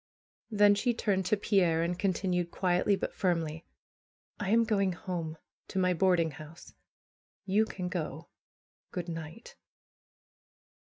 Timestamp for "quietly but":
2.49-3.13